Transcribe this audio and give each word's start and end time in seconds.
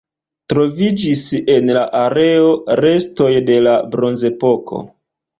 Troviĝis 0.51 1.19
en 1.55 1.67
la 1.77 1.83
areo 1.99 2.47
restoj 2.79 3.27
de 3.51 3.59
la 3.67 3.75
Bronzepoko. 3.97 4.81